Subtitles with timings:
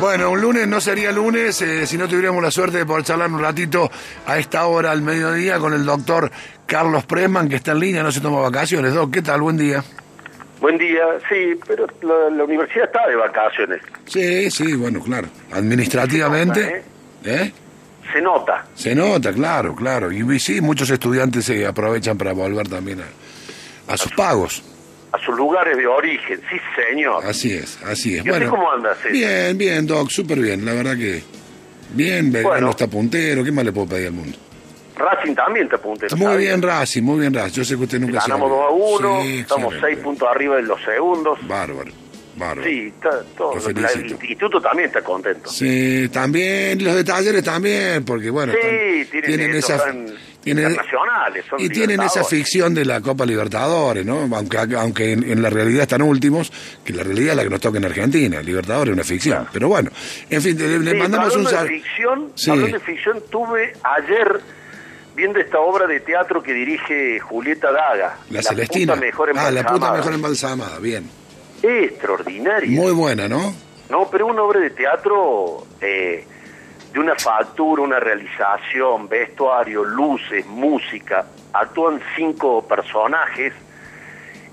[0.00, 3.30] Bueno, un lunes no sería lunes eh, si no tuviéramos la suerte de poder charlar
[3.32, 3.90] un ratito
[4.26, 6.30] a esta hora al mediodía con el doctor
[6.66, 8.94] Carlos Presman, que está en línea, no se toma vacaciones.
[8.94, 9.40] Doc, ¿qué tal?
[9.40, 9.82] Buen día.
[10.60, 13.80] Buen día, sí, pero la, la universidad está de vacaciones.
[14.06, 15.28] Sí, sí, bueno, claro.
[15.52, 16.84] Administrativamente.
[17.24, 17.52] ¿eh?
[18.12, 18.66] Se nota.
[18.74, 20.12] Se nota, claro, claro.
[20.12, 24.62] Y sí, muchos estudiantes se aprovechan para volver también a, a sus pagos.
[25.12, 26.56] A sus lugares de origen, sí,
[26.90, 27.24] señor.
[27.24, 28.26] Así es, así es.
[28.26, 29.12] ¿Y usted cómo anda, César?
[29.12, 30.64] Bien, bien, Doc, súper bien.
[30.66, 31.22] La verdad que
[31.94, 32.70] bien, Bueno.
[32.70, 33.42] está puntero.
[33.42, 34.36] ¿Qué más le puedo pedir al mundo?
[34.96, 36.06] Racing también te apunte.
[36.16, 37.54] Muy bien, Racing, muy bien, Racing.
[37.56, 39.94] Yo sé que usted nunca se Ganamos 2 a 1, Sí, estamos excelente.
[39.94, 41.38] 6 puntos arriba de los segundos.
[41.48, 41.90] Bárbaro,
[42.36, 42.64] bárbaro.
[42.68, 43.54] Sí, está todo.
[43.80, 45.48] La- el instituto también está contento.
[45.50, 48.58] Sí, también los de talleres también, porque bueno, Sí,
[49.02, 50.06] están- tienen, eso, esa son
[50.54, 54.28] tienen- internacionales, son y tienen esa ficción de la Copa Libertadores, ¿no?
[54.36, 56.52] Aunque aunque en, en la realidad están últimos,
[56.84, 59.36] que la realidad es la que nos toca en Argentina, Libertadores es una ficción.
[59.38, 59.50] Claro.
[59.52, 59.90] Pero bueno,
[60.30, 62.50] en fin, le, le Sí, mandamos un hablando sal- de ficción, Sí.
[62.50, 64.40] hablando de ficción, tuve ayer
[65.16, 68.18] viendo esta obra de teatro que dirige Julieta Daga.
[68.30, 68.94] La, Celestina.
[68.94, 71.10] Puta mejor ah, la puta mejor embalsamada, bien.
[71.62, 72.70] Extraordinaria.
[72.80, 73.54] Muy buena, ¿no?
[73.90, 76.24] No, pero una obra de teatro eh,
[76.92, 81.26] de una factura, una realización, vestuario, luces, música.
[81.52, 83.52] Actúan cinco personajes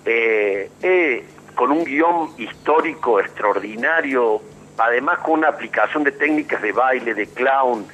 [0.05, 4.41] eh, eh, con un guion histórico extraordinario,
[4.77, 7.85] además con una aplicación de técnicas de baile, de clown,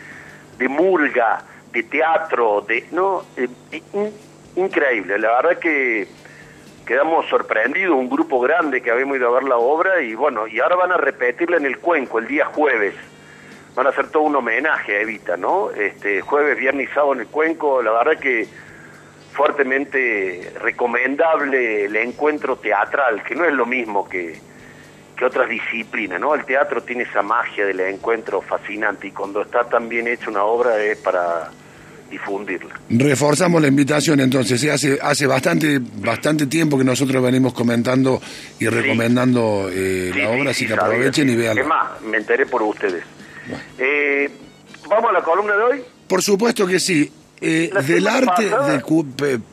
[0.58, 3.48] de murga, de teatro, de no, eh,
[3.94, 4.14] in-
[4.56, 5.20] increíble.
[5.20, 6.08] La verdad que
[6.86, 10.60] quedamos sorprendidos, un grupo grande que habíamos ido a ver la obra y bueno, y
[10.60, 12.96] ahora van a repetirla en el Cuenco el día jueves.
[13.76, 15.72] Van a hacer todo un homenaje a Evita, ¿no?
[15.72, 18.48] Este jueves, viernes y sábado en el Cuenco, la verdad que
[19.32, 24.40] fuertemente recomendable el encuentro teatral, que no es lo mismo que,
[25.18, 26.36] que otras disciplinas, ¿no?
[26.36, 30.44] El teatro tiene esa magia del encuentro fascinante y cuando está tan bien hecha una
[30.44, 31.50] obra es para
[32.10, 32.76] difundirla.
[32.90, 38.22] Reforzamos la invitación entonces, sí, hace, hace bastante, bastante tiempo que nosotros venimos comentando
[38.60, 41.58] y recomendando eh, Sí, la obra, sí, así que aprovechen y vean.
[41.58, 43.04] Es más, me enteré por ustedes.
[43.78, 44.30] Eh,
[44.88, 45.84] Vamos a la columna de hoy.
[46.08, 47.12] Por supuesto que sí.
[47.40, 49.06] Eh, del arte pasada- de cu-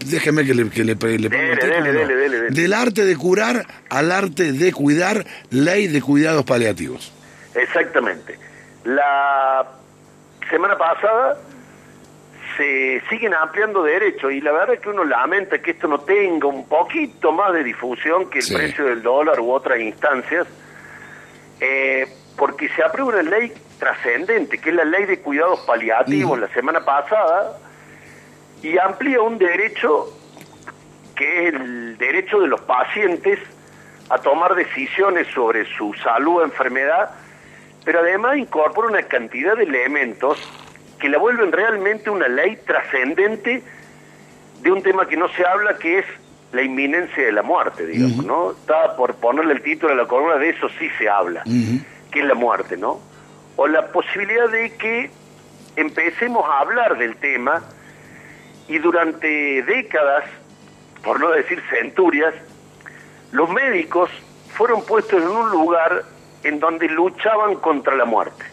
[0.05, 2.09] déjeme que le, que le, le ponga Dele, dele, no.
[2.09, 7.11] dele, del arte de curar al arte de cuidar ley de cuidados paliativos
[7.55, 8.39] Exactamente.
[8.85, 9.67] La
[10.51, 11.39] semana pasada
[12.59, 16.47] se siguen ampliando derechos y la verdad es que uno lamenta que esto no tenga
[16.47, 18.55] un poquito más de difusión que el Sí.
[18.55, 20.47] precio del dólar u otras instancias,
[21.61, 26.49] eh, porque se aprueba una ley trascendente, que es la ley de cuidados paliativos la
[26.49, 27.59] semana pasada,
[28.63, 30.13] y amplía un derecho
[31.15, 33.39] que es el derecho de los pacientes
[34.09, 37.11] a tomar decisiones sobre su salud o enfermedad,
[37.85, 40.39] pero además incorpora una cantidad de elementos
[40.99, 43.63] que la vuelven realmente una ley trascendente
[44.61, 46.05] de un tema que no se habla, que es
[46.53, 48.53] la inminencia de la muerte, digamos, ¿no?
[48.53, 51.43] Está por ponerle el título a la columna, de eso sí se habla,
[52.11, 53.01] que es la muerte, ¿no?
[53.61, 55.11] O la posibilidad de que
[55.75, 57.61] empecemos a hablar del tema
[58.69, 60.27] y durante décadas,
[61.03, 62.33] por no decir centurias,
[63.33, 64.11] los médicos
[64.55, 66.05] fueron puestos en un lugar
[66.45, 68.45] en donde luchaban contra la muerte.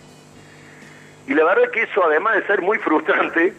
[1.28, 3.54] Y la verdad que eso, además de ser muy frustrante,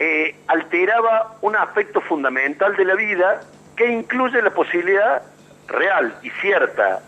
[0.00, 3.40] eh, alteraba un aspecto fundamental de la vida
[3.76, 5.22] que incluye la posibilidad
[5.68, 7.04] real y cierta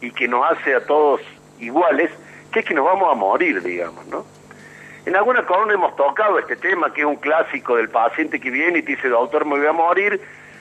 [0.00, 1.20] y que nos hace a todos
[1.58, 2.10] iguales,
[2.52, 4.24] que es que nos vamos a morir, digamos, ¿no?
[5.04, 8.78] En alguna columna hemos tocado este tema, que es un clásico del paciente que viene
[8.78, 10.20] y te dice, doctor, me voy a morir,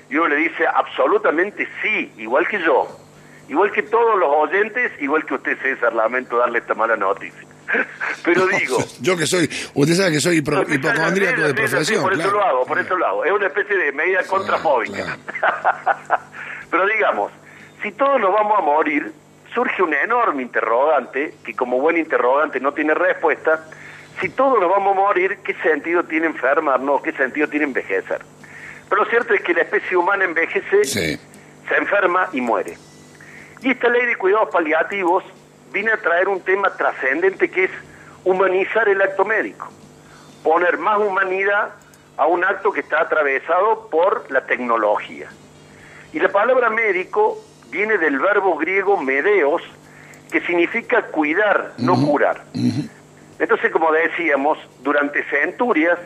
[0.09, 2.87] y uno le dice, absolutamente sí, igual que yo,
[3.49, 7.47] igual que todos los oyentes, igual que usted, César, lamento darle esta mala noticia.
[8.23, 8.77] Pero digo...
[8.99, 12.31] yo que soy usted sabe que soy hipro- hipocondríaco de sí, sí, profesión por eso
[12.31, 13.25] lo hago, por eso lo hago.
[13.25, 15.17] Es una especie de medida contrafóbica.
[16.71, 17.31] Pero digamos,
[17.83, 19.11] si todos nos vamos a morir,
[19.53, 23.65] surge un enorme interrogante, que como buen interrogante no tiene respuesta,
[24.19, 27.01] si todos nos vamos a morir, ¿qué sentido tiene enfermarnos?
[27.01, 28.21] ¿Qué sentido tiene envejecer?
[28.89, 31.17] Pero lo cierto es que la especie humana envejece, Sí.
[31.67, 32.77] se enferma y muere.
[33.61, 35.23] Y esta ley de cuidados paliativos
[35.71, 37.71] viene a traer un tema trascendente que es
[38.23, 39.69] humanizar el acto médico,
[40.43, 41.69] poner más humanidad
[42.17, 45.29] a un acto que está atravesado por la tecnología.
[46.13, 47.39] Y la palabra médico
[47.71, 49.61] viene del verbo griego medeos,
[50.31, 52.43] que significa cuidar, no curar.
[53.39, 55.97] Entonces, como decíamos, durante centurias,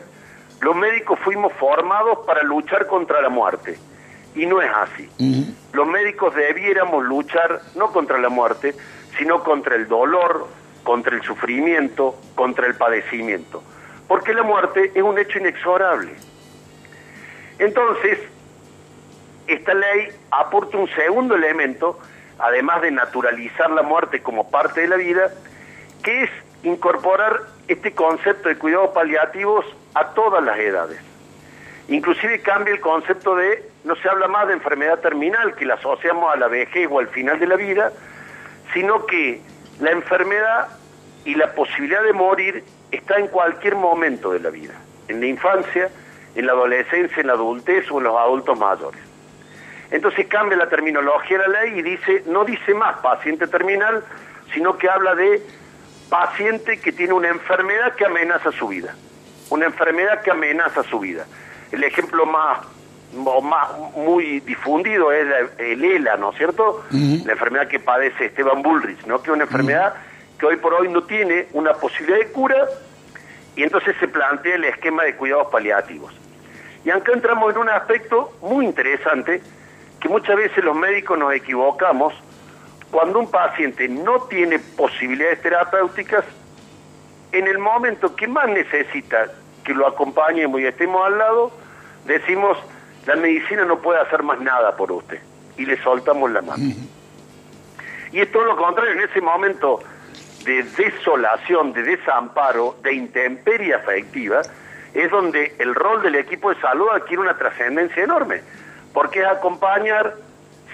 [0.60, 3.78] los médicos fuimos formados para luchar contra la muerte.
[4.34, 5.08] Y no es así.
[5.72, 8.74] Los médicos debiéramos luchar no contra la muerte,
[9.18, 10.46] sino contra el dolor,
[10.86, 13.62] contra el sufrimiento, contra el padecimiento,
[14.06, 16.14] porque la muerte es un hecho inexorable.
[17.58, 18.18] Entonces,
[19.46, 21.98] esta ley aporta un segundo elemento,
[22.38, 25.30] además de naturalizar la muerte como parte de la vida,
[26.02, 26.30] que es
[26.62, 29.64] incorporar este concepto de cuidados paliativos
[29.94, 31.00] a todas las edades.
[31.88, 36.32] Inclusive cambia el concepto de, no se habla más de enfermedad terminal, que la asociamos
[36.32, 37.92] a la vejez o al final de la vida,
[38.74, 39.40] sino que
[39.80, 40.68] la enfermedad
[41.24, 44.74] y la posibilidad de morir está en cualquier momento de la vida,
[45.08, 45.88] en la infancia,
[46.34, 49.00] en la adolescencia, en la adultez o en los adultos mayores.
[49.90, 54.02] Entonces cambia la terminología de la ley y dice, no dice más paciente terminal,
[54.52, 55.42] sino que habla de
[56.08, 58.94] paciente que tiene una enfermedad que amenaza su vida.
[59.50, 61.26] Una enfermedad que amenaza su vida.
[61.70, 62.58] El ejemplo más,
[63.42, 65.26] más muy difundido es
[65.58, 66.84] el ELA, ¿no es cierto?
[66.90, 69.22] La enfermedad que padece Esteban Bullrich, ¿no?
[69.22, 69.94] Que es una enfermedad
[70.38, 72.66] que hoy por hoy no tiene una posibilidad de cura
[73.54, 76.12] y entonces se plantea el esquema de cuidados paliativos.
[76.84, 79.40] Y acá entramos en un aspecto muy interesante
[80.00, 82.14] que muchas veces los médicos nos equivocamos
[82.90, 86.24] cuando un paciente no tiene posibilidades terapéuticas,
[87.32, 89.26] en el momento que más necesita
[89.64, 91.50] que lo acompañemos y estemos al lado,
[92.04, 92.56] decimos,
[93.06, 95.20] la medicina no puede hacer más nada por usted,
[95.56, 96.62] y le soltamos la mano.
[98.12, 99.80] Y es todo lo contrario, en ese momento
[100.44, 104.42] de desolación, de desamparo, de intemperie afectiva,
[104.94, 108.40] es donde el rol del equipo de salud adquiere una trascendencia enorme,
[108.96, 110.16] porque es acompañar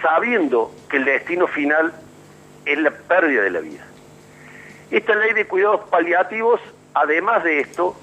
[0.00, 1.92] sabiendo que el destino final
[2.64, 3.84] es la pérdida de la vida.
[4.92, 6.60] Esta ley de cuidados paliativos,
[6.94, 7.96] además de esto,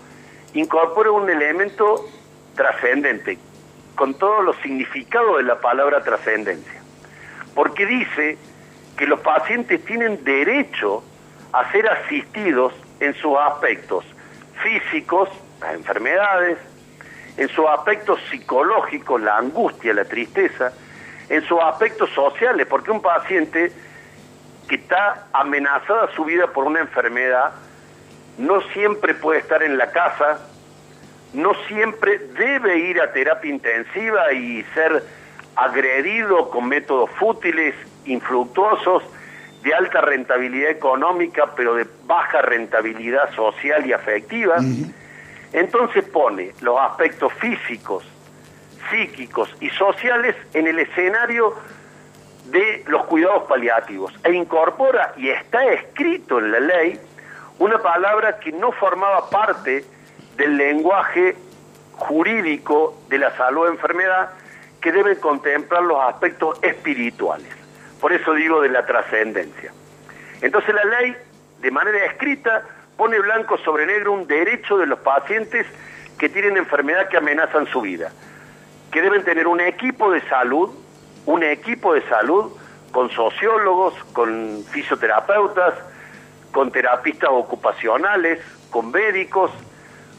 [0.54, 2.06] incorpora un elemento
[2.54, 3.38] trascendente,
[3.96, 6.82] con todos los significados de la palabra trascendencia,
[7.56, 8.38] porque dice
[8.98, 11.02] que los pacientes tienen derecho
[11.54, 14.04] a ser asistidos en sus aspectos
[14.62, 15.30] físicos,
[15.62, 16.58] las enfermedades,
[17.40, 20.74] en sus aspectos psicológicos, la angustia, la tristeza,
[21.30, 23.72] en sus aspectos sociales, porque un paciente
[24.68, 27.54] que está amenazada su vida por una enfermedad
[28.38, 30.42] no siempre puede estar en la casa,
[31.34, 35.02] no siempre debe ir a terapia intensiva y ser
[35.56, 39.02] agredido con métodos fútiles, infructuosos,
[39.64, 44.58] de alta rentabilidad económica, pero de baja rentabilidad social y afectiva.
[45.54, 48.04] Entonces pone los aspectos físicos,
[48.90, 51.56] psíquicos y sociales en el escenario
[52.46, 57.00] de los cuidados paliativos e incorpora, y está escrito en la ley,
[57.60, 59.86] una palabra que no formaba parte
[60.38, 61.36] del lenguaje
[61.98, 64.30] jurídico de la salud o enfermedad,
[64.82, 67.54] que debe contemplar los aspectos espirituales.
[68.00, 69.74] Por eso digo de la trascendencia.
[70.42, 71.16] Entonces la ley,
[71.60, 72.64] de manera escrita,
[73.00, 75.66] pone blanco sobre negro un derecho de los pacientes
[76.18, 78.12] que tienen enfermedad que amenazan su vida,
[78.92, 80.70] que deben tener un equipo de salud,
[81.26, 82.52] un equipo de salud
[82.92, 85.76] con sociólogos, con fisioterapeutas,
[86.52, 89.50] con terapistas ocupacionales, con médicos,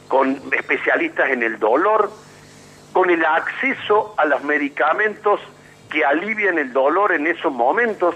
[0.09, 2.11] con especialistas en el dolor,
[2.94, 5.38] con el acceso a los medicamentos
[5.91, 8.15] que alivian el dolor en esos momentos,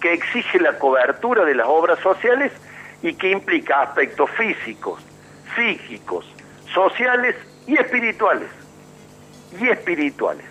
[0.00, 2.50] que exige la cobertura de las obras sociales
[3.02, 5.00] y que implica aspectos físicos,
[5.56, 6.26] psíquicos,
[6.72, 7.36] sociales
[7.66, 8.48] y espirituales.
[9.60, 10.44] Y espirituales.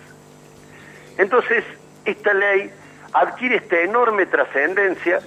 [1.16, 1.64] Entonces,
[2.04, 2.70] esta ley
[3.12, 5.20] adquiere esta enorme trascendencia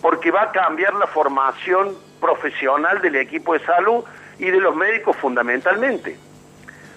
[0.00, 4.04] porque va a cambiar la formación profesional del equipo de salud
[4.38, 6.16] y de los médicos fundamentalmente.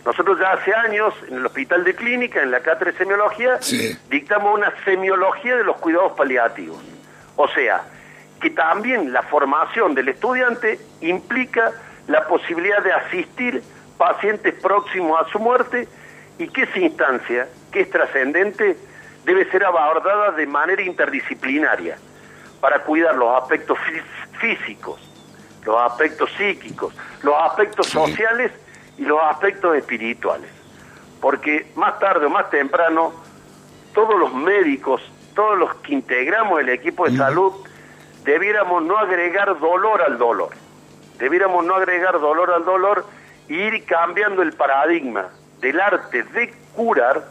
[0.05, 3.59] Nosotros ya hace años, en el Hospital de Clínica, en la cátedra de Semiología,
[4.09, 6.77] dictamos una semiología de los cuidados paliativos.
[7.37, 7.83] O sea,
[8.43, 11.71] que también la formación del estudiante implica
[12.07, 13.63] la posibilidad de asistir
[13.97, 15.87] pacientes próximos a su muerte
[16.37, 18.77] y que esa instancia, que es trascendente,
[19.23, 21.95] debe ser abordada de manera interdisciplinaria
[22.59, 23.77] para cuidar los aspectos
[24.41, 24.99] físicos,
[25.65, 28.51] los aspectos psíquicos, los aspectos sociales
[28.97, 30.49] y los aspectos espirituales.
[31.21, 33.13] Porque más tarde o más temprano,
[33.93, 35.01] todos los médicos,
[35.33, 37.53] todos los que integramos el equipo de salud,
[38.23, 40.49] debiéramos no agregar dolor al dolor.
[41.19, 43.05] Debiéramos no agregar dolor al dolor
[43.47, 47.23] e ir cambiando el paradigma del arte de curar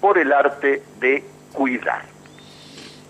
[0.00, 2.12] por el arte de cuidar.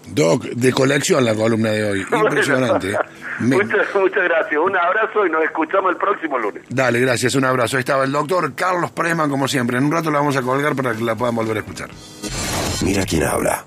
[0.07, 2.07] Doc, de colección la columna de hoy.
[2.13, 2.97] Impresionante.
[3.41, 4.61] muchas, muchas gracias.
[4.61, 6.65] Un abrazo y nos escuchamos el próximo lunes.
[6.69, 7.35] Dale, gracias.
[7.35, 7.77] Un abrazo.
[7.77, 9.79] Ahí estaba el doctor Carlos Presman, como siempre.
[9.79, 11.89] En un rato la vamos a colgar para que la puedan volver a escuchar.
[12.83, 13.61] Mira quién habla.